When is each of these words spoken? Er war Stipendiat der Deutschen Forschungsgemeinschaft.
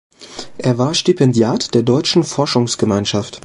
Er 0.57 0.79
war 0.79 0.95
Stipendiat 0.95 1.75
der 1.75 1.83
Deutschen 1.83 2.23
Forschungsgemeinschaft. 2.23 3.39